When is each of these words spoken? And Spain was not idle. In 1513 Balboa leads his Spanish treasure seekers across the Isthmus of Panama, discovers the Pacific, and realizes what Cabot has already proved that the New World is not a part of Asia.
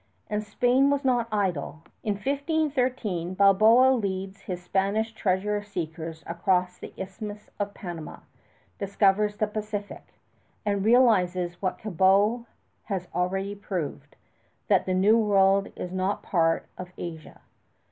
And 0.31 0.43
Spain 0.43 0.89
was 0.89 1.05
not 1.05 1.27
idle. 1.31 1.83
In 2.01 2.15
1513 2.15 3.35
Balboa 3.35 3.93
leads 3.93 4.39
his 4.41 4.59
Spanish 4.63 5.13
treasure 5.13 5.61
seekers 5.61 6.23
across 6.25 6.75
the 6.79 6.91
Isthmus 6.97 7.51
of 7.59 7.75
Panama, 7.75 8.21
discovers 8.79 9.35
the 9.37 9.45
Pacific, 9.45 10.07
and 10.65 10.83
realizes 10.83 11.61
what 11.61 11.77
Cabot 11.77 12.45
has 12.85 13.09
already 13.13 13.53
proved 13.53 14.15
that 14.69 14.87
the 14.87 14.95
New 14.95 15.19
World 15.19 15.67
is 15.75 15.91
not 15.93 16.21
a 16.23 16.25
part 16.25 16.65
of 16.79 16.89
Asia. 16.97 17.39